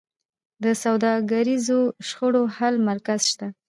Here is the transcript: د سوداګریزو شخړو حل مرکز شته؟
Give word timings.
د 0.63 0.65
سوداګریزو 0.83 1.79
شخړو 2.07 2.43
حل 2.55 2.75
مرکز 2.89 3.19
شته؟ 3.31 3.47